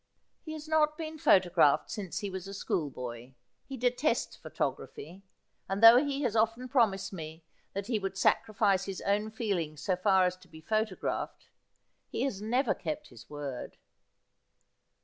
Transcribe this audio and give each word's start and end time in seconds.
'He 0.45 0.53
has 0.53 0.67
not 0.67 0.97
been 0.97 1.19
photographed 1.19 1.91
since 1.91 2.21
he 2.21 2.31
was 2.31 2.47
a 2.47 2.55
school 2.55 2.89
boy. 2.89 3.35
He 3.67 3.77
detests 3.77 4.35
photography; 4.35 5.21
and 5.69 5.83
though 5.83 6.03
he 6.03 6.23
has 6.23 6.35
often 6.35 6.67
promised 6.67 7.13
me 7.13 7.43
that 7.73 7.85
he 7.85 7.99
would 7.99 8.17
sacrifice 8.17 8.85
his 8.85 9.01
own 9.01 9.29
feelings 9.29 9.81
so 9.83 9.95
far 9.95 10.25
as 10.25 10.35
to 10.37 10.47
be 10.47 10.59
photo 10.59 10.95
graphed, 10.95 11.49
he 12.09 12.23
has 12.23 12.41
never 12.41 12.73
kept 12.73 13.09
his 13.09 13.29
word.' 13.29 13.77